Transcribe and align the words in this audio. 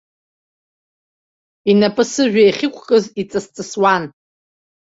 Инапы 1.71 2.03
сыжәҩа 2.11 2.43
иахьықәкыз 2.47 3.05
иҵыс-ҵысуан. 3.21 4.03